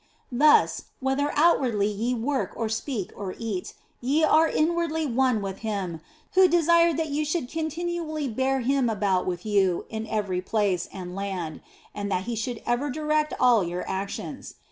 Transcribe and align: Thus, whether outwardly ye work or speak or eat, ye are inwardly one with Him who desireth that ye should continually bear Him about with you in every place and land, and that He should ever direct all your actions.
Thus, 0.31 0.85
whether 0.99 1.31
outwardly 1.35 1.85
ye 1.85 2.15
work 2.15 2.53
or 2.55 2.69
speak 2.69 3.11
or 3.15 3.35
eat, 3.37 3.75
ye 4.01 4.23
are 4.23 4.47
inwardly 4.47 5.05
one 5.05 5.43
with 5.43 5.59
Him 5.59 6.01
who 6.33 6.47
desireth 6.47 6.97
that 6.97 7.09
ye 7.11 7.23
should 7.23 7.47
continually 7.47 8.27
bear 8.27 8.61
Him 8.61 8.89
about 8.89 9.27
with 9.27 9.45
you 9.45 9.85
in 9.91 10.07
every 10.07 10.41
place 10.41 10.89
and 10.91 11.15
land, 11.15 11.61
and 11.93 12.09
that 12.11 12.23
He 12.23 12.35
should 12.35 12.63
ever 12.65 12.89
direct 12.89 13.35
all 13.39 13.63
your 13.63 13.87
actions. 13.87 14.55